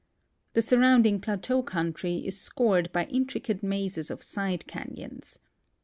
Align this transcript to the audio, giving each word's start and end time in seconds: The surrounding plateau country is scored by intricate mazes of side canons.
The 0.53 0.63
surrounding 0.63 1.19
plateau 1.21 1.61
country 1.61 2.25
is 2.25 2.41
scored 2.41 2.91
by 2.91 3.05
intricate 3.05 3.61
mazes 3.61 4.09
of 4.09 4.23
side 4.23 4.65
canons. 4.65 5.37